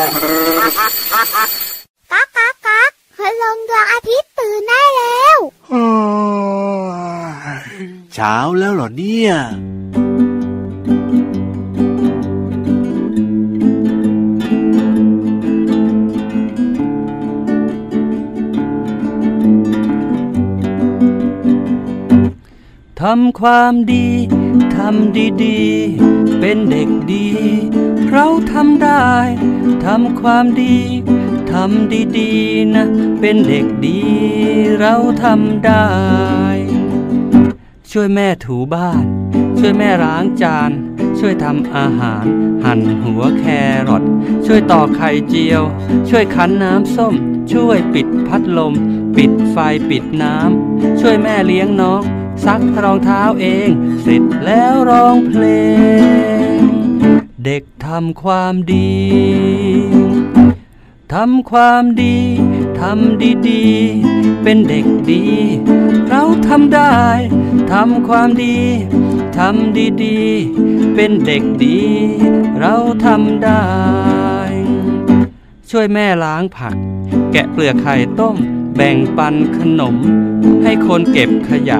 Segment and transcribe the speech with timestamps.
[0.00, 0.08] ก๊า
[2.24, 5.38] กก๊ากก๊ากพลงดวงอาทิตย์ตื่นได้แล้ว
[8.14, 9.30] เช้าแล้วเหรอเนี่ย
[23.00, 24.06] ทำความดี
[24.76, 27.26] ทำดีๆ เป็นเด็กดี
[28.12, 29.10] เราทำได้
[29.86, 30.76] ทำความดี
[31.52, 32.86] ทำดีๆนะ
[33.20, 34.00] เป็นเด็กดี
[34.80, 35.88] เราทำได้
[37.90, 39.04] ช่วยแม่ถูบ้าน
[39.58, 40.70] ช่วยแม่ล้างจาน
[41.18, 42.24] ช่วยทำอาหาร
[42.64, 43.44] หั่นหัวแค
[43.88, 44.04] รอท
[44.46, 45.62] ช่วยตอกไข่เจียว
[46.08, 47.14] ช่วยคั้นน้ำส้ม
[47.52, 48.74] ช่วยปิดพัดลม
[49.16, 49.56] ปิดไฟ
[49.90, 52.02] ปิดน้ำ ช่วยแม่เลี้ยงน้อง
[52.44, 53.68] ซักรองเท้าเอง
[54.02, 55.44] เสร็จแล้วร้องเพล
[56.58, 56.79] ง
[57.46, 58.90] เด็กทำความดี
[61.14, 62.16] ทำความดี
[62.80, 65.24] ทำดีๆ เป็นเด็กดี
[66.08, 66.96] เราทำได้
[67.72, 68.58] ทำความดี
[69.38, 71.80] ทำดีๆ เป็นเด็กดี
[72.60, 72.74] เรา
[73.06, 73.64] ทำได้
[75.70, 76.76] ช่วยแม่ล้างผัก
[77.32, 78.36] แกะเปลือกไข่ต้ม
[78.76, 79.96] แบ่งปันขนม
[80.62, 81.78] ให้คนเก็บขยะ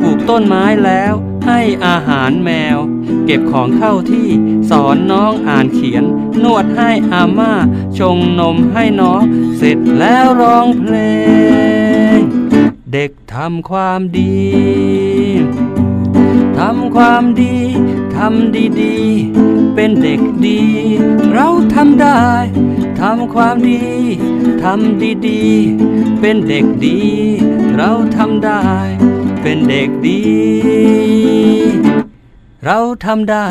[0.00, 1.14] ปลูกต้นไม้แล้ว
[1.50, 2.78] ให้อาหารแมว
[3.26, 4.28] เก็บของเข้าที่
[4.70, 6.04] สอนน้องอ่านเขียน
[6.42, 7.52] นวดให้อาม่า
[7.98, 9.22] ชงนมให้น้อง
[9.56, 10.94] เสร็จแล้วร้องเพล
[12.16, 12.18] ง
[12.92, 14.40] เด็กทำความดี
[16.58, 17.56] ทำความดี
[18.16, 20.60] ทำดีๆ เป็นเด็กดี
[21.32, 22.24] เราทำได้
[23.00, 23.82] ทำความดี
[24.62, 27.00] ทำดีๆ เป็นเด็กดี
[27.76, 28.62] เราทำได้
[29.42, 30.20] เป็นเด็กดี
[32.64, 33.46] เราทำได้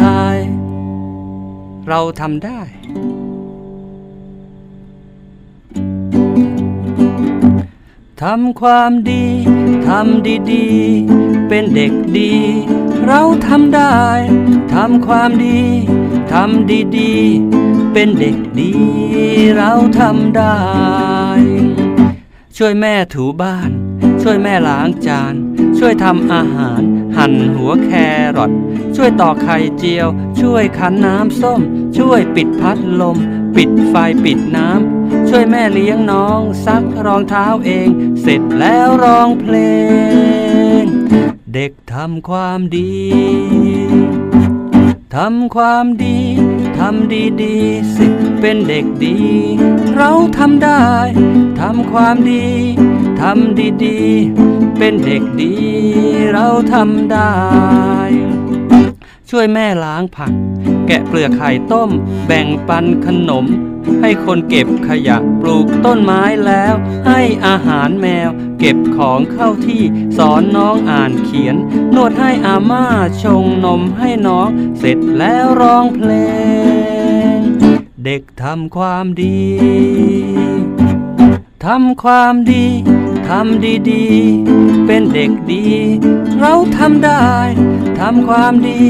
[1.87, 2.59] เราทำได้
[8.21, 9.25] ทำความดี
[9.87, 12.33] ทำดีๆ เป็นเด็กดี
[13.07, 13.95] เราทำได้
[14.73, 15.59] ทำความดี
[16.33, 18.73] ทำดีๆ เป็นเด็กดี
[19.57, 20.59] เราทำได้
[22.57, 23.69] ช่วยแม่ถูบ้าน
[24.21, 25.35] ช่วยแม่ล้างจาน
[25.77, 26.81] ช่วยทำอาหาร
[27.17, 27.91] หั่นหัวแค
[28.37, 28.51] รอท
[28.95, 30.07] ช่วยตอกไข่เจียว
[30.41, 31.61] ช่วยคั้นน้ำส้ม
[31.97, 33.17] ช่วยปิดพัดลม
[33.55, 37.89] ปิดไฟปิดน้ำช่วยแม่เลี้ยงน้อง ซักรองเท้าเอง
[38.21, 39.55] เสร็จแล้วร้องเพล
[40.81, 40.83] ง
[41.53, 42.93] เด็กทำความดี
[45.15, 46.19] ทำความดี
[46.79, 48.07] ทำดีๆสิ
[48.41, 49.17] เป็นเด็กดี
[49.95, 50.83] เราทำได้
[51.59, 52.45] ทำความดี
[53.21, 54.48] ทำดีๆ
[54.79, 55.53] เป็นเด็กดี
[56.31, 57.33] เราทำได้
[59.29, 60.33] ช่วยแม่ล้างผัก
[60.87, 61.89] แกะเปลือกไข่ต้ม
[62.27, 63.45] แบ่งปันขนม
[64.01, 66.73] ให้คนเก็บขยะปลูกต้นไม้แล้ว
[67.07, 68.29] ให้อาหารแมว
[68.59, 69.81] เก็บของเข้าที่
[70.17, 71.55] สอนน้องอ่านเขียน
[71.95, 72.85] นวดให้อาม่า
[73.23, 76.11] ชงนมให้น้อง เสร็จแล้วร้องเพล
[77.35, 77.37] ง
[78.05, 79.41] เด็กทำความดี
[81.65, 82.65] ทำความดี
[83.33, 85.65] ทำดีๆ เป็นเด็กดี
[86.39, 87.29] เราทำได้
[87.99, 88.81] ทำความดี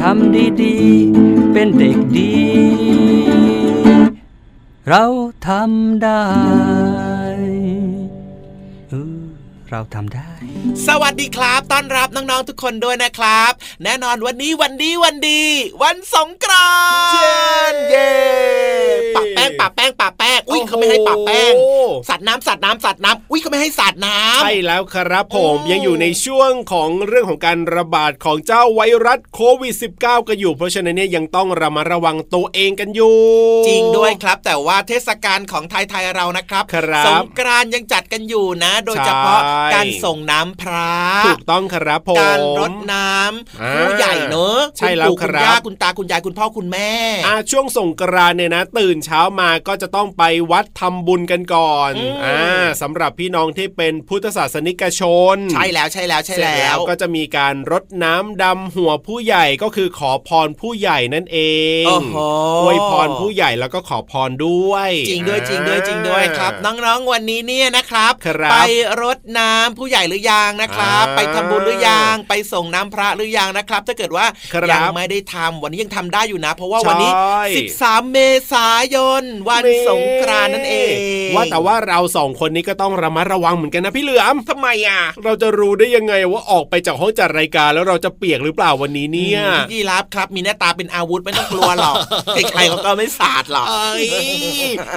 [0.00, 2.34] ทำดีๆ เป็นเด็กดี
[4.88, 5.04] เรา
[5.48, 6.26] ทำได้
[8.90, 9.22] เออ
[9.70, 10.32] เราทำได้
[10.86, 13.52] สวัสดีครับ ต้อนรับน้องๆทุกคนด้วยนะครับ
[13.82, 15.42] แน่นอนวันนี้วันดีวันดี
[15.82, 16.72] วันสงกรา
[17.72, 18.12] นต์เย้
[19.16, 21.52] ปะแป้งปะแป้งปะแป้งอุ้ยโอ้โหเขาไม่ให้ปะแป้ง
[22.08, 33.16] สัตว์น้ำสัตว์น้ำสัตว์น้ำอุ้ยเขาไม่ให้สัตว์น้ำใช่แล้วครับผมอืมยังอยู่ในช่วงของเรื่องของการระบาดของเจ้าไวรัสโควิด -19 กันอยู่ เพราะฉะนั้นเนี่ยยังต้องระมัดระวังตัวเองกันอยู่
[33.68, 40.92] จริงด้วยครับ แต่ว่าเทศกาลของไทยๆเรานะครับครับสงกรานต์ยังจัดกันอยู่นะ โดยเฉพาะใช่การส่งน้ำพระ
[41.26, 43.08] ถูกต้องครับผมการรดน้
[43.62, 46.90] อ่าำผู้ใหญ่เนอะใช่แล้วณปู่ครับณย่าคุณตาคุณยายคุณพ่อคุณแม่
[47.26, 55.02] อ่าช่วงสงกรานต์เนี่ยนะ ตื่นเช้ามาก็จะต้องไปวัดทำบุญกันก่อนอืมอ่าสำหรับพี่น้องที่เป็นพุทธศาสนิกช
[55.34, 61.38] น ใช่แล้วใช่แล้วใช่เสร็จแล้แล้ววก็จะมีการรดน้ำดำหัวผู้ใหญ่ก็คือขอพรผู้ใหญ่นั่นเอ
[61.82, 62.16] งโอ้โห
[62.62, 68.56] อวยพรผู้ใหญ่แล้วก็ขอพรด้วย จริงด้วยจริงด้วยจริงด้วยครับ น้องๆวันนี้เนี่ยนะครับครับไป
[69.02, 77.42] รดน้ำผู้ใหญ่หรือยังนะครับอ่าไปทำบุญหรือยังไปส่งน้ำพระหรือยังนะครับ ถ้าเกิดว่าครับยังไม่ได้ทำวันนี้ยังทำได้อยู่นะ เพราะว่าวันนี้ใช่
[77.78, 78.18] 13 เม
[78.52, 80.94] ษายนวันนี่สงกรานต์นั่นเอง
[81.34, 89.40] ว่าแต่ว่าเราสองคนนี้ก็ต้องระมัดระวังเหมือนกันนะพี่เหลือมทำไมอะ เราจะรู้ได้ยังไงว่าออกไปจากห้องจัดรายการแล้วเราจะเปียกหรือเปล่าวันนี้เนี่ย
[89.70, 91.94] พี่ยีรับครับ มีหน้าตาเป็นอาวุธไม่ต้องกลัวหรอก
[92.34, 94.04] ใครๆเขาก็ไม่สาดหรอกเอ้ย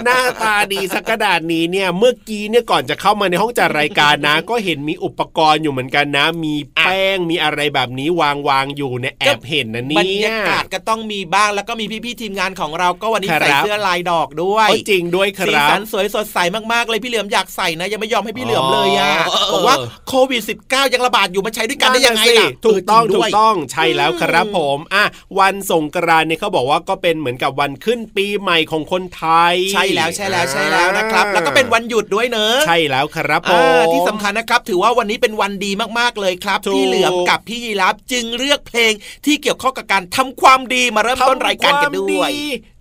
[0.06, 16.38] หน้าตาดีสักกระดาษนี้เนี่ยเมื่อกี้เนี่ยก่อนจะเข้ามาในห้องจัดรายการนะ ก็เห็นมีอุปกรณ์อยู่เหมือนกันนะ มีแป้งมีอะไรแบบนี้วางวางๆอยู่เนี่ยแอบเห็นนะบรเนี่รยยากาศก็ต้องมีบ้างแล้วก็มีพี่ๆทีมงานของเราก็วันนี้ครับใส่เสื้อลายดอกด้วยจริงด้วยครับสีสันสวยสดใส
[16.74, 19.12] มากๆเลยพี่เหลือมอยากใส่นะยังไม่ยอมให้พี่เหลือมเลยอะ
[19.54, 19.76] บอกว่า
[20.08, 25.04] โควิด -19 ยังระบาดอยู่มาใช้ด้วยกันได้ยังไงล่ะถูกต้องถูกต้องใช่แล้วครับผมอะ
[25.40, 38.94] วันสงกรานต์เนี่ยเขาบอกว่าก็เป็นเหมือนกับวันขึ้นปีใหม่ของคนไทย ใช่แล้วใช่แล้วใช่แล้วนะครับ แล้วก็เป็นวันหยุดด้วยเนอะใช่แล้วครับผมที่สำคัญนะครับ ถือว่าวันนี้เป็นวันดีมากๆเลยครับพี่เหลือมกับพี่ยีรับจึงเลือกเพลง
[39.26, 42.32] ที่เกี่ยวข้องกับการทำความดีมาเริ่มต้นรายการกันด้วย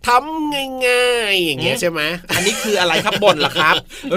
[0.06, 0.54] ทำ
[0.86, 2.00] ง่ายๆอย่างเงี้ยใช่ไหม
[2.34, 3.74] อันนี้คืออะไรครับบ่นเหรอครับ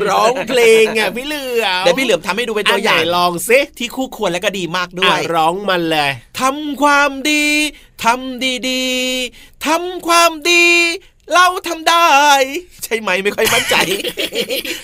[0.08, 7.46] ร้องเพลงอะพี่เหลือมเดี๋ยวพี่เหลือมทำให้ดูเป็นอัตันวไหอนย่างลองซิที่คู่ควรและก็ดีมากด้วอะยร้องมันเลยทำความดี
[8.04, 10.66] ทำดีๆทำความดี
[11.34, 12.08] เราทำได้
[12.84, 13.76] ใช่ไหมไม่ค่อยมั่นใจ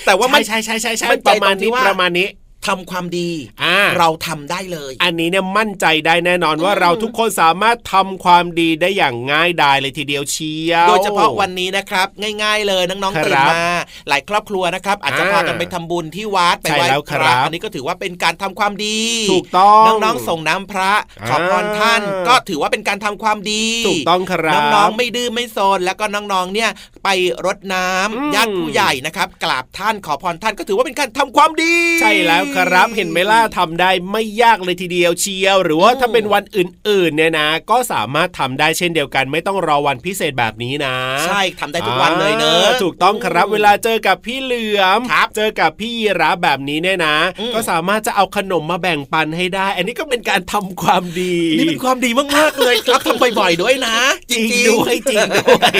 [0.05, 2.27] แต่ว่ามันใช่ใช่ใช่ใช่มั่นปใจระมาณตรงที่นี้ว่าประมาณนี้
[2.67, 3.29] ทำความดี
[3.63, 12.07] อ่าเราทำได้เลย อันนี้เนี่ยมั่นใจได้แน่นอนว่าเราทุกคนสามารถทำความดีได้อย่างง่ายดายเลยทีเดียวเชียวโดยเฉพาะวันนี้นะครับ
[12.43, 13.63] ง่าย ๆ เลยน้องครับๆตื่นมา
[14.09, 18.99] หลายครอบครัวนะครับ อาจจะอ่าพากันไปทำบุญที่วัดไปใช่ไหว้แล้วพครัระบอันนี้ก็ถือว่าเป็นการทำความดี
[19.31, 20.93] ถูกต้องน้องๆส่งน้ำพระ
[21.27, 26.69] ขอพรท่านอ่าก็ถือว่าเป็นการทำความดีถูกต้องครับน้องๆไม่ดื้อไม่โซนแล้วก็น้องๆเนี่ย
[27.03, 27.09] ไป
[27.45, 40.95] รดน้ำอืมญาติผู้ใหญ่นะครับกราบท่านขอพรท่านก็ถือว่าเป็นการทำความดี ใช่แล้วครับ เห็นไหมล่ะทำได้ไม่ยากเลยทีเดียวเชียว หรือว่าอืมถ้าเป็นวันอื่นๆเนี่ยนะ ก็สามารถทำได้เช่นเดียวกัน ไม่ต้องรอวันพิเศษแบบนี้นะ
[41.25, 53.95] ใช่ทำได้ทุกวันเลยเนอะาถูกต้องครับเวลาเจอกับพี่เหลือมครับเจอกับพี่ยีรับแบบนี้เนี่ยนะอืมก็สามารถจะเอาขนมมาแบ่งปันให้ได้ อันนี้ก็เป็นการทำความดี นี่เป็นความดีมากๆเลยครับทำบ่อยๆด้วยนะ
[54.31, 55.71] จจริริงงๆด้วยจริงด้วย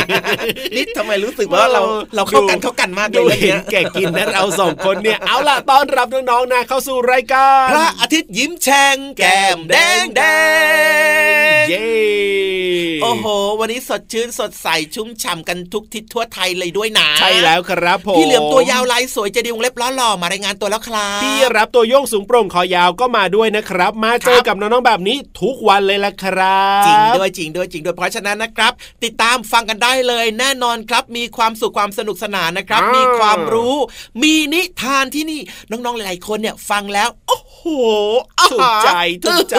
[0.75, 1.81] นี่ทำไมรู้สึกว่าเรา
[2.15, 10.21] เราเข้ากันเข้ากันมากเลยดูเรื่องเห็นเนี้ยแก่กินนะเราสองคนเนี่ยเอาล่ะต้อนรับน้องๆนะเข้าสู่รายการพระอาทิตย์ยิ้มแฉ่งแก้มแดงแด
[11.63, 11.87] งเย้
[13.03, 13.25] โอ้โห
[13.59, 28.71] วันนี้สดชื่นสดใสชุ่มฉ่ำกันทุกทิศทั่วไทยเลยด้วยนะใช่แล้วครับผมพี่เหลือมตัวยาวลายสวยเจดีวงเล็บล้อหล่อมารายงานตัวแล้วครับพี่รับตัวโยงสูงโปร่งคอยาวก็มาด้วยนะครับ มาเจอกับน้องๆแบบนี้ทุกวันเลยละครับ จริงด้วยจริงด้วยจริงด้วยเพราะฉะนั้นนะครับ
[29.03, 33.75] ติดตามฟังกันได้เลย แน่นอนครับ มีความสุขความสนุกสนานนะครับอ่ามีมีความรู้
[34.23, 35.39] มีนิทานที่นี่
[35.71, 37.61] น้องๆหลายๆคนเนี่ยฟังแล้ว โอ้โห
[38.39, 38.89] อ่าถูกใจ
[39.23, 39.57] ถูกใจ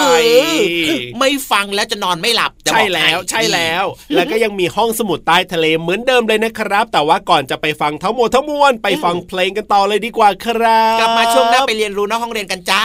[1.19, 12.85] ไม่ฟังแล้วจะนอนไม่หลับจะใช่บอกแล้วห้ใช่แล้ว แล้วก็ยังมีห้องสมุดใต้ทะเลเหมือนเดิมเลยนะครับ แต่ว่าก่อนจะไปฟังทั้งหมดทั้งมวลไปฟังเพลงกันต่อเลยดีกว่าครับ กลับมาช่วงหน้าไปเรียนรู้นอกห้องเรียนกันจ้า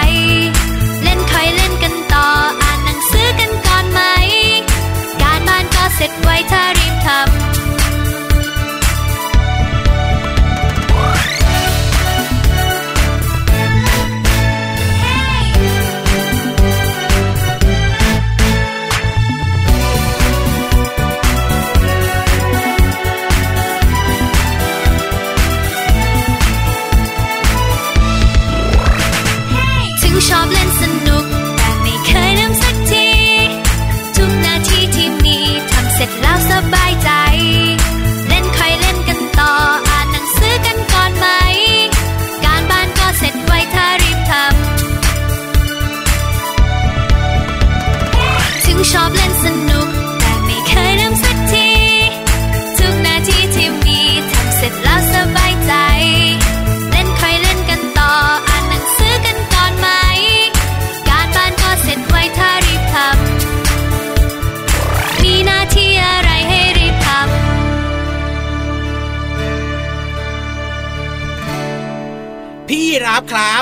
[6.31, 7.60] ไว้ถ้ารีบทำ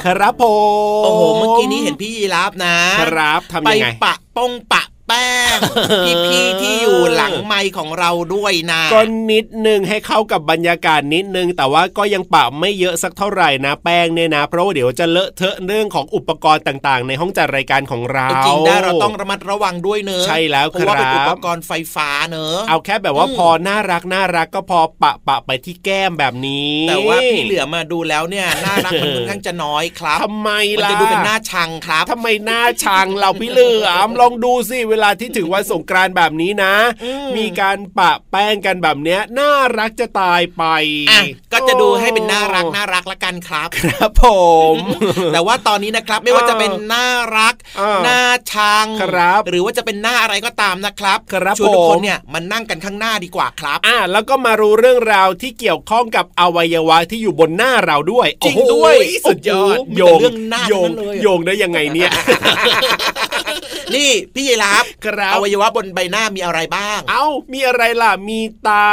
[0.05, 0.43] ครับ ครับผ
[1.01, 5.57] ม โอ้โห เมื่อกี้นี้เห็นพี่ยีรับนะครับทำไปยังไงปะปงปะ แป้ง
[6.25, 9.01] พี่ๆที่อยู่หลังไมค์ของเราด้วยนะก็
[9.31, 40.63] นิดนึงให้เข้ากับบรรยากาศนิดนึง แต่ว่าก็ยังปะไม่เยอะสักเท่าไหร่นะ แป้งเนี่ยนะ เพราะว่าเดี๋ยวจะเลอะเทอะเรื่องของอุปกรณ์ต่างๆ ในห้องจัดรายการของเราจริงๆได้เราต้องระมัดระวังด้วยเนอะใช่แล้วเพราะว่าเป็นครับอุปกรณ์ไฟฟ้าเนอะเอาแค่แบบว่าอืมพอน่ารักน่ารักก็พอปะปะไปที่แก้มแบบนี้ แต่ว่าพี่เหลือมาดูแล้วเนี่ยน่ารักมันค่อนข้างจะน้อยครับทำไมมันล่ะจะดูเป็นหน้าชังครับทำไมหน้าชังเราพี่เหลือมลองดูสิเวลาที่ถึงวันสงกรานต์แบบนี้นะอืมมีการปะแป้งกันแบบเนี้ยน่ารักจะตายไป
[41.09, 41.21] อะ
[41.53, 44.25] ก็จะดูให้เป็นน่ารักน่ารักละกันครับ ครับผ
[44.73, 44.75] ม
[45.33, 58.95] แต่ว่าตอนนี้นะครับไม่ว่าจะเป็นน่ารักอ่าหน้าชังครับ หรือว่าจะเป็นหน้าอะไรก็ตามนะครับครับชวนทุกผมคนเนี่ยมันนั่งกันข้างหน้าดีกว่าครับ อะแล้วก็มารู้เรื่องราวที่เกี่ยวข้องกับอวัยวะที่อยู่บนหน้าเราด้วยจริงโอ้โหด้วย
[59.29, 62.11] สุดยอดโโหโยมีแต่งเรื่องหน้าโยงทั้งนั้นเลยอะโยงได้ยังไงเนี่ย
[63.95, 68.89] นี่พี่ยีรับครับอวัยวะบนใบหน้ามีอะไรบ้าง เอ้า มีอะไรล่ะ มีตา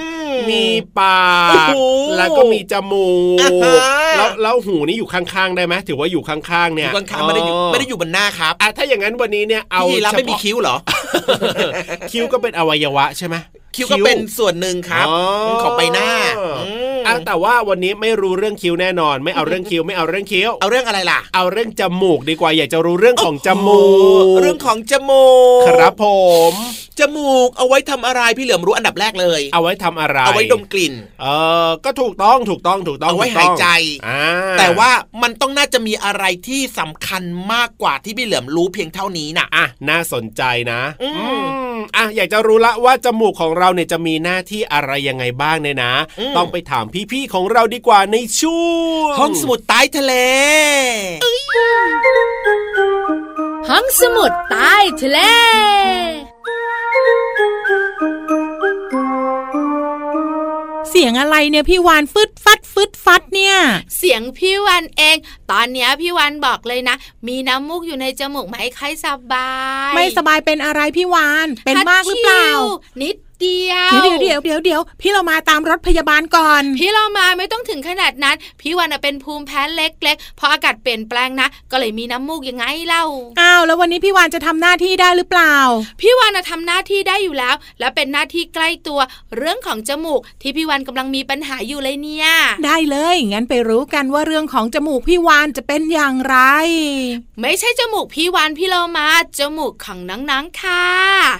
[0.00, 0.64] อืมมี
[0.98, 1.18] ปา
[1.50, 1.78] โอ้กโห
[2.16, 3.08] แล้วก็มีจมู
[3.40, 3.78] อ่ากฮะ
[4.16, 10.76] แล้วแล้วหูนี่อยู่ข้างๆได้ไหมถือว่าอยู่ข้างๆอเนี่ยยู่ข้างๆไม่ได้อยู่ไม่ได้อยู่บนหน้าครับอะถ้าอย่างนั้นวันนี้เนี่ยเอาพี่ยีรับไม่มีเฉพาะคิ้วเหรอ
[12.12, 13.36] คิ้วก็เป็นอวัยวะใช่ไหม
[13.76, 15.18] คิ้วก็เป็นส่วนหนึ่งครับอ๋อ
[15.62, 16.08] ของใบหน้า
[17.00, 25.26] อืมอะแต่ว่าวันนี้ไม่รู้เรื่องคิ้วแน่นอน ไม่เอาเรื่องคิ้วไม่เอาเรื่องคิ้ว เอาเรื่องอะไรล่ะ เอาเรื่องจมูกดีกว่าอยากจะรู้เรื่องของจมูโอ้กเรื่องของจมู
[25.62, 26.06] ก ครับผ
[26.52, 26.54] ม
[27.00, 31.26] จมูกเอาไว้ทำอะไรพี่เหลือมรู้อันดับแรกเลย เอาไว้ทำอะไร เอาไว้ดมกลิ่น เอ
[31.66, 33.66] อก็ถูกต้องถูกต้องถูกต้อง เอาไว้ถูกต้งหายใจ
[34.06, 34.22] อ่า
[34.58, 34.90] แต่ว่า
[35.22, 40.42] มันต้องน่าจะมีอะไรที่สำคัญมากกว่าที่พี่เหลือมรู้เพียงเท่านี้น่ะอะน่าสนใจ
[40.72, 41.14] นะ อืม
[41.69, 48.66] ม อะอยากจะรู้ละว่าจมูกของเราเนี่ยจะมีหน้าที่อะไรยังไงบ้างเนี่ยนะอืมต้องไปถามพี่ๆของเราดีกว่าในช่ว
[49.06, 50.12] งห้องสมุดใต้ทะเล
[53.70, 55.18] ห้องสมุดใต้ทะเล
[61.00, 63.56] สียงอะไรเนี่ยพี่วานฟึดฟัดฟึดฟัดเนี่ย
[63.98, 65.16] เสียงพี่วานเอง
[65.50, 66.96] ตอนเนี้ยพี่วานบอกเลยนะ
[67.28, 69.50] มีน้ำมูกอยู่ในจมูกไหมใครสบา
[69.90, 72.48] ย ไม่สบายเป็นอะไรพี่วานเป็นมากหรือเปล่า
[73.02, 83.04] นิด เดียวเดี๋ยวเดี๋ยวเดี๋ยวเดี๋ยวพี่เรามาตามรถพยาบาลก่อน พี่เรามาไม่ต้องถึงขนาดนั้น พี่วันน่ะเป็นภูมิแพ้เล็กๆเพราะอากาศเปลี่ยนแปลงนะ ก็เลยมีน้ำมูกยังไงเล่า
[83.40, 85.56] อ้าวแล้ววันนี้พี่วานจะทำหน้าที่ได้หรือเปล่า
[86.00, 89.00] พี่วันน่ะทำหน้าที่ได้อยู่แล้ว และเป็นหน้าที่ใกล้ตัว
[89.36, 92.28] เรื่องของจมูก ที่พี่วันกำลังมีปัญหาอยู่เลยเนี่ย
[92.66, 96.36] ได้เลยงั้นไปรู้กันว่าเรื่องของจมูกพี่วานจะเป็นอย่างไร
[97.40, 99.06] ไม่ใช่จมูกพี่วันพี่เรามา
[99.38, 100.84] จมูกของน้องๆค่ะ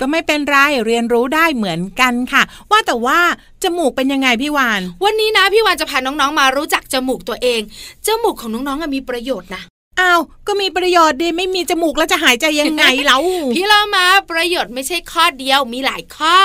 [0.01, 3.19] ก็ไม่เป็นไรเรียนรู้ได้เหมือนกันค่ะ ว่าแต่ว่า
[3.63, 7.61] จมูกเป็นยังไงพี่วาน วันนี้นะพี่วานจะพาน้องๆมารู้จักจมูกตัวเอง
[8.07, 9.63] จมูกของน้องๆมีประโยชน์นะ
[10.01, 13.19] อ้าวก็มีประโยชน์ดีไม่มีจมูกแล้วจะหายใจยังไงเล่า
[13.55, 16.37] พี่เรามาประโยชน์ไม่ใช่ข้อเดียวมีหลายข้อ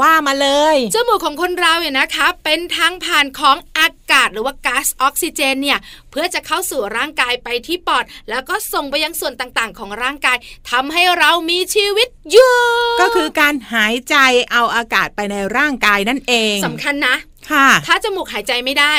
[0.00, 5.78] ว่ามาเลยจมูกของคนเราเนี่ยนะคะ เป็นทางผ่านของอากาศหรือว่าก๊าซออกซิเจนเนี่ย
[6.10, 10.36] เพื่อจะเข้าสู่ร่างกายไปที่ปอด แล้วก็ส่งไปยังส่วนต่างๆ ของร่างกาย
[10.70, 12.54] ทำให้เรามีชีวิตอยู่
[13.00, 14.16] ก็คือการหายใจ
[14.52, 17.16] เอาอากาศไปในร่างกายนั่นเองสำคัญนะ
[17.50, 18.94] ค่ะ ถ้าจมูกหายใจไม่ได้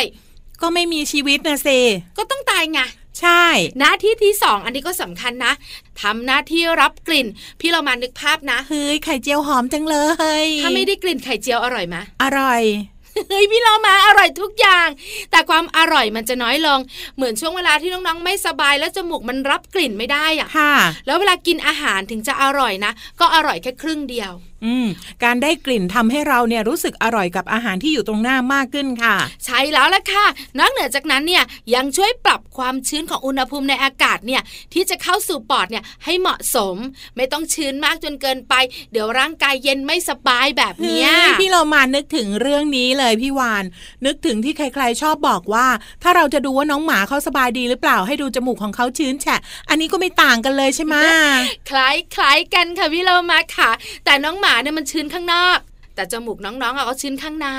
[0.61, 1.67] ก็ไม่มีชีวิตนะเซ
[2.17, 2.79] ก็ต้องตายไง
[3.19, 3.45] ใช่
[3.79, 5.53] หน้าที่ที่สองอันนี้ก็สำคัญนะ
[6.01, 7.27] ทำหน้าที่รับกลิ่น
[7.59, 9.97] พี่เรามานึกภาพนะเฮ้ยไข่เจียวหอมจังเล
[10.43, 12.63] ย ถ้าไม่ได้กลิ่นไข่เจียวอร่อยไหมอร่อย
[13.29, 14.87] เฮ้ยพี่เรามาอร่อยทุกอย่าง
[15.31, 16.79] แต่ความอร่อยมันจะน้อยลง
[17.15, 20.73] เหมือนช่วงเวลาที่น้องๆไม่สบายแล้วจมูกมันรับกลิ่นไม่ได้อะค่ะ
[21.05, 24.31] แล้วเวลากินอาหารถึงจะอร่อยนะ ก็อร่อยแค่ครึ่งเดียว
[24.63, 24.87] อืม
[25.23, 30.25] การได้กลิ่นทำให้เราเนี่ยรู้สึกอร่อยกับอาหารที่อยู่ตรงหน้ามากขึ้นค่ะ ใช่แล้วล่ะค่ะ
[30.59, 31.43] นอกเหนือจากนั้นเนี่ย
[31.75, 34.41] ยังช่วยปรับความชื้นของอุณหภูมิในอากาศเนี่ย
[34.73, 36.75] ที่จะเข้าสู่ปอดเนี่ยให้เหมาะสม
[37.15, 38.53] ไม่ต้องชื้นมากจนเกินไป
[38.91, 43.63] เดี๋ยวร่างกายเย็นไม่สบายแบบเนี้ยเฮ้ยพี่เรามานึกถึงเรื่องนี้เลยพี่วาน
[44.05, 45.67] นึกถึงที่ใครๆชอบบอกว่า
[46.03, 50.95] ถ้าเราจะดูว่าน้องหมาเขาสบายดีหรือเปล่าให้ดูจมูกของเขาชื้นแฉะ อันนี้ก็ไม่ต่างกันเลยใช่ไหม
[51.69, 53.71] คล้ายคล้ายกันค่ะพี่เรามาค่ะ
[54.05, 55.59] แต่น้องหมาเนี่ยมันชื้นข้างนอก
[55.95, 57.49] แต่จมูกน้องๆอะก็ชื้นข้างใน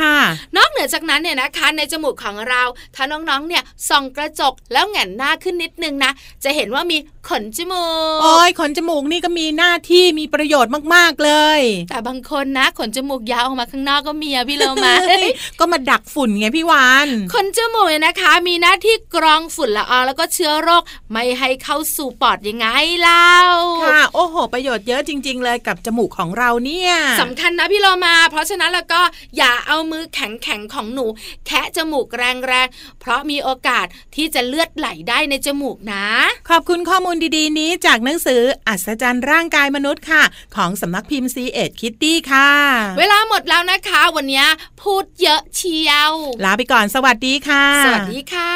[0.00, 0.18] ค่ะ
[0.56, 2.62] นอกเหนือจากนั้นเนี่ยนะคะในจมูกของเรา
[2.94, 6.12] ถ้าน้องๆเนี่ยส่องกระจกแล้วแหงนหน้าขึ้นนิดนึงนะ
[6.44, 15.26] จะเห็นว่ามีขนจมูกโอ้ยขนจมูกนี่ก็มีหน้าที่มีประโยชน์มากๆเลย แต่บางคนนะ ขนจมูกยาวออกมาข้างนอกก็มีอะพี่เรามาเฮ้ย
[15.60, 22.66] ก็มาดักฝุ่นไงพี่วานขนจมูกเนี่ยนะคะ มีหน้าที่กรองฝุ่นละอองแล้วก็เชื้อโรคไม่ให้เข้าสู่ปอดยังไง
[23.02, 23.36] เล่า
[23.84, 29.02] ค่ะ โอ้โห ประโยชน์เยอะจริง ๆ เลยกับจมูกของเราเนี่ยสำคัญนะพี่พี่เรามา เพราะฉะนั้นแล้วก็
[29.36, 31.06] อย่าเอามือแข็งๆของหนู
[31.46, 36.06] แคะจมูกแรงๆ เพราะมีโอกาสที่จะเลือดไหลได้ในจมูกนะ
[36.50, 40.22] ขอบคุณข้อมูลดีๆ นี้จากหนังสืออัศจรรย์ร่างกายมนุษย์ค่ะ
[40.56, 42.50] ของสำนักพิมพ์ซีเอ็ดคิตตี้ค่ะ
[42.98, 44.44] เวลาหมดแล้วนะคะ วันนี้
[44.82, 46.12] พูดเยอะเชียว
[46.44, 48.54] ลาไปก่อนสวัสดีค่ะ สวัสดีค่ะ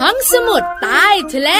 [0.00, 1.50] ห้องสมุดใต้ทะเล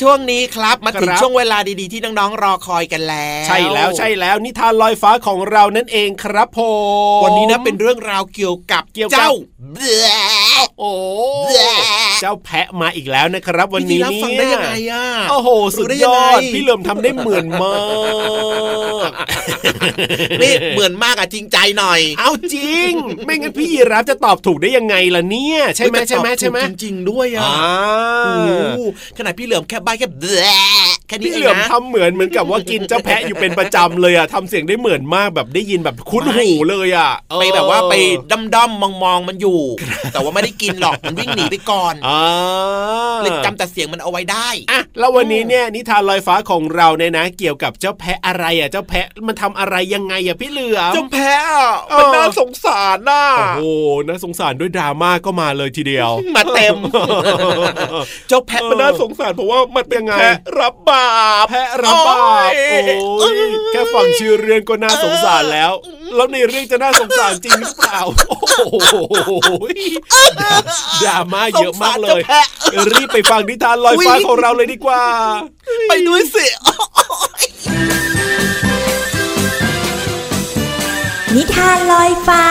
[0.00, 6.60] ช่วงนี้ครับมาถึงครับช่วงเวลาดีๆที่น้องๆรอคอยกันแล้ว ใช่แล้วใช่แล้วนิทานลอยฟ้าของเรานั่นเองครับผ
[7.18, 9.32] มวันนี้นะเป็นเรื่องราวเกี่ยวกับเกี่ยวกับเจ้า
[9.72, 10.08] เบื่อ
[10.78, 10.92] โอ้
[11.54, 11.74] แหละ
[12.20, 17.74] เจ้าแพะมาอีกแล้วนะครับ วันนี้พี่เนี่รับฟังได้ยังไงอะโอ้โห สุดรู้ยอดไงพี่เหลิมทำได้เหมือนมา
[19.08, 19.10] ก
[20.42, 22.90] นี่เหมือนมากอะจริงใจหน่อย เอาจริง
[23.24, 27.56] ไม่งั้นพี่ยีรับจะตอบถูกได้ยังไงล่ะเนี่ย ใช่ไหมแต่ใช่ไหมตอบใช่ไหมถูกจริง ๆ ด้วยอะอ่า
[28.26, 28.34] โอ้
[28.76, 28.80] โห
[29.18, 39.60] ขนาดพี่เหลือมแค่ใบแค่แบะแค่นี้พี่เอเหงลือมนะทำเหมือนเหมือนกับว่ากินเจ้าแพะอยู่เป็นประจำเลยอะทำเสียงได้เหมือนมากแบบได้ยินแบบคุ้นไม่หูเลยอะไปแบบว่าไปเออด้อมด้อมมองมองๆมันอยู่
[40.12, 42.22] แต่ว่าไม่ได้กินหรอกมันวิ่งหนีไปก่อนอ่า
[43.22, 53.62] เลยจำแต่เสียงมันเอาไว้ได้อะแล้ววันนี้เนี่ยนิทานลอยฟ้าของเราเนี่ยนะ เกี่ยวกับเจ้าแพะอะไรอะเจ้าแพะมันทำอะไรยังไงอะพี่เหลือมเจ้าแพ้อะเออมันน่าสงสารน่ะโอ้โห
[54.08, 56.76] น่าสงสารด้วยดราม่าก็มาเลยทีเดียว มาเต็ม
[58.28, 61.08] เจ้าแพะมันน่าสงสารเพราะว่ามันเป็นยังไงแพะรับบา
[61.42, 62.78] ปแพะรับบาปโอ้
[63.20, 65.72] โอ้ยยแค่ฟังชื่อเรื่องก็น่าสงสารแล้ว
[66.16, 69.50] แล้วในเรื่องจะน่าสงสารจริงหรือเปล่า โอ้โห
[71.02, 72.40] ดราม่าเยอะมากเลยสงสรจ้
[72.70, 75.02] แพะรีบไปฟังนิทานลอยฟ้าของเราเลยดีกว่า
[75.88, 76.46] ไปด้วยสิ
[81.34, 82.44] นิทานลอยฟ้า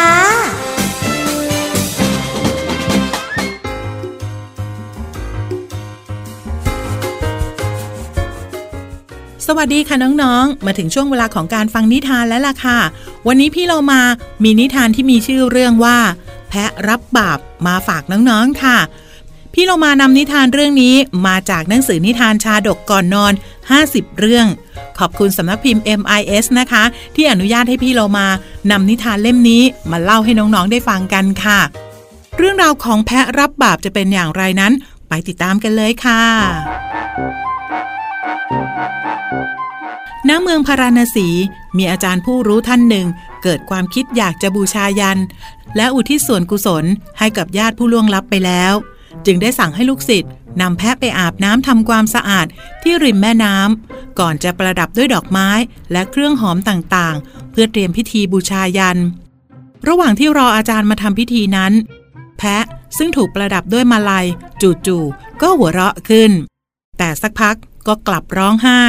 [9.47, 12.79] สวัสดีค่ะน้องๆ มาถึงช่วงเวลาของการฟังนิทานแล้วล่ะค่ะ
[13.27, 14.01] วันนี้พี่เรามา
[14.43, 15.97] มีนิทานที่มีชื่อเรื่องว่า
[16.49, 18.77] แพะรับบาปมาฝากน้องๆค่ะ
[19.53, 20.95] พี่เรามานำนิทานเรื่องนี้
[21.27, 23.33] มาจากหนังสือนิทานชาดกก่อนนอน
[23.75, 24.47] 50 เรื่อง
[24.99, 26.83] ขอบคุณสำนักพิมพ์ MIS นะคะ
[27.15, 28.27] ที่อนุญาตให้พี่เรามา
[28.71, 31.59] นำนิทานเล่มนี้มาเล่าให้น้องๆได้ฟังกันค่ะ
[32.37, 34.73] เรื่องราวของแพะรับบาปจะเป็นอย่างไรนั้น
[35.07, 36.23] ไปติดตามกันเลยค่ะ
[40.29, 41.27] ณ เมืองพาราณสี
[41.77, 43.07] มีอาจารย์ผู้รู้ท่านหนึ่ง
[43.43, 45.19] เกิดความคิดอยากจะบูชายัน
[45.77, 46.85] และอุทิศส่วนกุศล
[47.19, 48.73] ให้กับญาติผู้ล่วงลับไปแล้ว
[49.25, 52.47] จึงได้สั่งให้ลูกศิษย์นำแพะไปอาบน้ำทำความสะอาด
[52.83, 55.49] ที่ริมแม่น้ำ ก่อนจะประดับด้วยดอกไม้
[55.91, 58.97] และเครื่องหอมต่างๆ เพื่อเตรียมพิธีบูชายัน
[59.87, 61.73] ระหว่างที่รออาจารย์มาทำพิธีนั้น
[62.37, 62.63] แพะ
[62.97, 64.25] ซึ่งถูกประดับด้วยมาลัย
[64.85, 66.31] จู่ๆก็หัวเราะขึ้น
[66.97, 67.55] แต่สักพัก
[67.87, 68.83] ก็กลับร้องไห้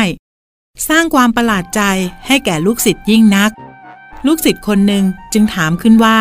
[0.88, 1.82] สร้างความประหลาดใจ
[2.26, 3.50] ให้แก่ลูกศิษย์ยิ่งนัก
[4.26, 6.18] ลูกศิษย์คนหนึ่งจึงถามขึ้นว่า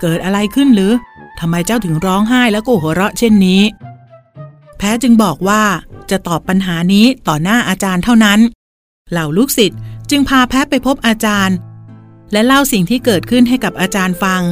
[0.00, 0.92] เกิดอะไรขึ้นหรือ
[1.40, 3.62] ทำไมเจ้าถึงร้องไห้แล้วก็หัวเราะเช่นนี้
[4.78, 5.62] แพ้จึงบอกว่า
[6.10, 8.40] จะตอบปัญหานี้ต่อหน้าอาจารย์เท่านั้น
[9.10, 9.78] เหล่าลูกศิษย์
[10.10, 11.56] จึงพาแพ้ไปพบอาจารย์
[12.32, 14.42] และเล่าสิ่งที่เกิดขึ้นให้กับอาจารย์ฟัง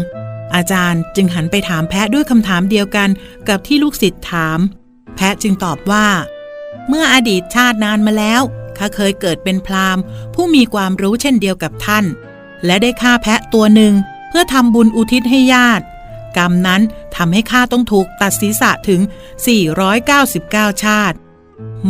[0.55, 3.09] อาจารย์จึงหันไปถามแพะด้วยคำถามเดียวกัน
[3.49, 4.59] กับที่ลูกศิษย์ถาม
[5.17, 6.07] แพะจึงตอบว่า
[6.89, 8.43] เมื่ออดีตชาตินานมาแล้ว
[8.79, 10.03] ข้าเคยเกิดเป็นพราหมณ์
[10.35, 12.05] ผู้มีความรู้เช่นเดียวกับท่าน
[12.65, 13.93] และได้ฆ่าแพะตัวหนึ่ง
[14.29, 15.85] เพื่อทำบุญอุทิศให้ญาติ
[16.37, 16.83] กรรมนั้น
[17.17, 19.01] ทำให้ข้าต้องถูกตัดศีรษะถึง
[19.77, 21.17] 499 ชาติ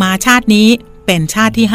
[0.01, 0.69] มาชาตินี้
[1.07, 1.67] เป็นชาติที่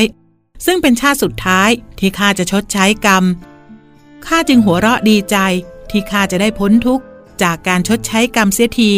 [0.00, 3.24] 500 ซึ่งเป็นชาติสุดท้ายที่ข้าจะชดใช้กรรม
[4.26, 5.36] ข้าจึงหัวเราะดีใจ
[5.90, 7.04] ที่ข้าจะได้พ้นทุกข์
[7.42, 8.92] จากการชดใช้กรรมเสียที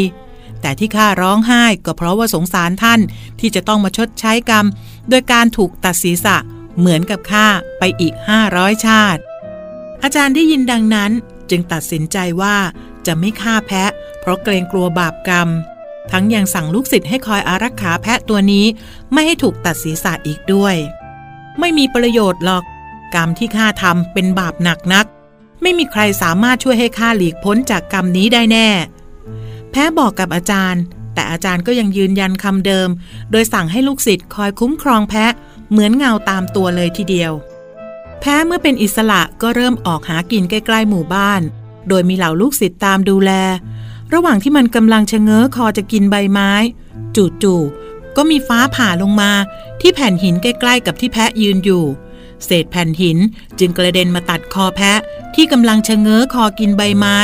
[0.61, 3.01] แต่ที่ข้าร้องไห้ก็เพราะว่าสงสารท่าน
[3.41, 4.65] ที่จะต้องมาชดใช้กรรม
[5.09, 6.37] โดยการถูกตัดศีรษะ
[6.79, 7.47] เหมือนกับข้า
[7.79, 8.15] ไปอีก
[8.49, 9.21] 500 ชาติ
[10.03, 11.11] อาจารย์ได้ยินดังนั้น
[11.51, 12.57] จึงตัดสินใจว่า
[13.07, 13.91] จะไม่ฆ่าแพะ
[14.21, 15.49] เพราะเกรงกลัวบาปกรรม
[16.11, 18.67] ทั้งยังสั่งลูกศิษย์ให้คอยอารักขาแพะตัวนี้
[19.13, 20.77] ไม่ให้ถูกตัดศีรษะอีกด้วย
[21.59, 22.65] ไม่มีประโยชน์หรอก
[23.15, 25.07] กรรมที่ข้าทำเป็นบาปหนักนัก
[25.63, 28.69] ไม่มีใครสามารถช่วยให้ข้าหลีกพ้นจากกรรมนี้ได้แน่
[29.79, 30.83] แพ้บอกกับอาจารย์
[31.15, 32.89] แต่อาจารย์ก็ยังยืนยันคำเดิม
[33.31, 35.33] โดยสั่งให้ลูกศิษย์คอยคุ้มครองแพะ
[35.71, 37.33] เหมือนเงาตามตัวเลยทีเดียว
[38.21, 41.43] แพ้เมื่อเป็นอิสระก็เริ่มออกหากินใกล้ๆหมู่บ้าน
[41.89, 43.33] โดยมีเหล่าลูกศิษย์ตามดูแล
[44.13, 46.53] ระหว่างที่มันกำลังชะเง้อคอจะกินใบไม้
[47.17, 49.33] จู่ๆก็มีฟ้าผ่าลงมา
[49.81, 51.85] ที่แผ่นหินใกล้ๆกับที่แพะยืนอยู่
[52.45, 53.19] เศษแผ่นหิน
[53.59, 54.99] จึงกระเด็นมาตัดคอแพะ
[55.35, 57.19] ที่กำลังชะเง้อคอกินใบไม้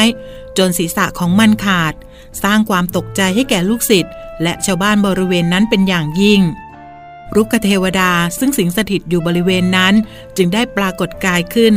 [0.58, 1.94] จนศีรษะของมันขาด
[2.42, 6.42] สร้างความตกใจให้แก่ลูกศิษย์และชาวบ้านบริเวณนั้นเป็นอย่างยิ่ง
[7.34, 9.94] รุกเทวดาซึ่งสิงสถิตอยู่บริเวณนั้น
[10.36, 11.74] จึงได้ปรากฏกายขึ้น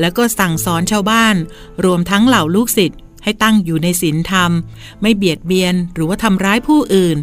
[0.00, 1.36] แล้วก็สั่งสอนชาวบ้าน
[1.84, 4.50] รวมทั้งเหล่าลูกศิษย์ให้ตั้งอยู่ในศีลธรรม
[5.02, 7.16] ไม่เบียดเบียนหรือว่าทำร้ายผู้อื่น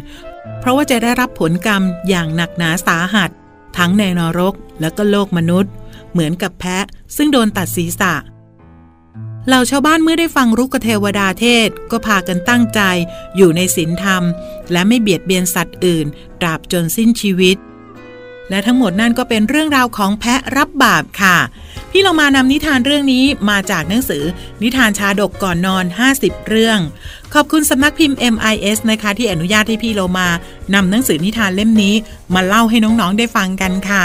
[0.60, 3.30] เพราะว่าจะได้รับผลกรรมอย่างหนักหนาสาหัส
[3.78, 5.72] ทั้งในนรกและก็โลกมนุษย์
[6.12, 6.84] เหมือนกับแพะ
[7.16, 8.14] ซึ่งโดนตัดศีรษะ
[9.48, 12.80] เหล่าชาวบ้านเมื่อได้ฟังรุกเทวดาเทศก็พากันตั้งใจ
[13.36, 14.22] อยู่ในศีลธรรม
[14.72, 16.06] และไม่เบียดเบียนสัตว์อื่น
[16.40, 17.56] ตราบจนสิ้นชีวิต
[18.50, 21.36] และทั้งหมดนั่นก็เป็นเรื่องราวของแพะรับบาปค่ะ
[21.90, 24.24] พี่เรามานำนิทานเรื่องนี้มาจากหนังสือ
[24.62, 25.84] นิทานชาดกก่อนนอน
[26.16, 26.78] 50 เรื่อง
[27.34, 30.28] ขอบคุณสำนักพิมพ์ MIS นะคะ ที่อนุญาตให้พี่เรามา
[30.74, 31.94] นำหนังสือนิทานเล่มนี้
[32.34, 34.04] มาเล่าให้น้องๆได้ฟังกันค่ะ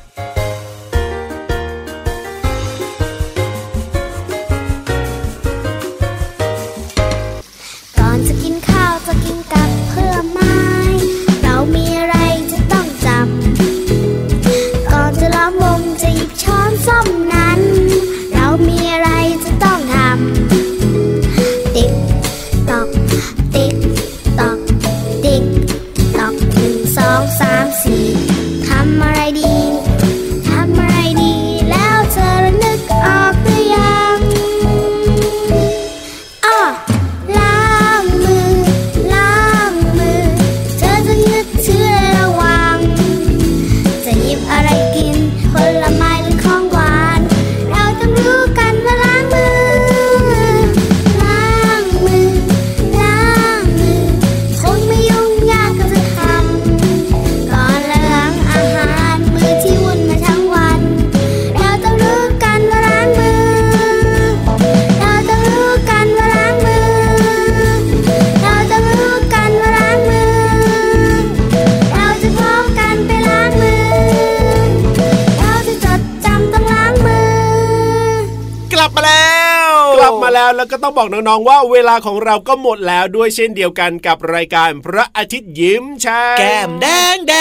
[80.33, 87.33] แล้วก็ต้องบอกน้องๆว่าเวลาของเราก็หมดแล้วด้วยเช่นเดียวกันกับรายการพระอาทิตย์ยิ้มใช่แก้มแดงแด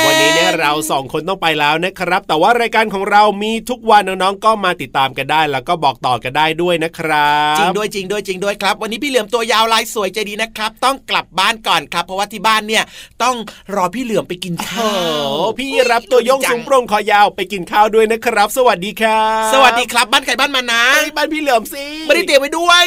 [0.00, 12.84] งวันนี้เนี่ยเราสองคนต้องไปแล้วนะครับ แต่ว่ารายการของเรามีทุกวันน้องๆก็มาติดตามกันได้ แล้วก็บอกต่อกันได้ด้วยนะครับจริงด้วยจริงด้วยจริงด้วยครับ วันนี้พี่เหลือมตัวยาวลายสวยใจดีนะครับ ต้องกลับบ้านก่อนครับ เพราะว่าที่บ้านเนี่ย
[13.22, 13.36] ต้อง
[13.74, 22.86] รอพี่เหลือมไปกินข้าโอ้วพี่รับตัวโยงสูงโปร่งคอยาวไปกินข้าวด้วยนะครับ สวัสดีครับ สวัสดีครับบ้านไก่บ้านมานะไอ้บ้านพี่เหลือมสิไม่ได้เตรียมไว้ด้วย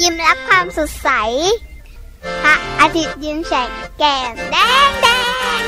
[0.00, 1.08] ยิ้มรับความสดใส
[2.42, 3.68] พระอาทิตย์ยิ้มแฉก
[3.98, 4.56] แก้มแด
[4.88, 5.06] งแด
[5.58, 5.62] ง